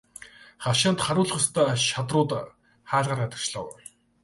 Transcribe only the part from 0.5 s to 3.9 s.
Хашаанд харуулдах ёстой шадрууд хаалгаар гадагшлав.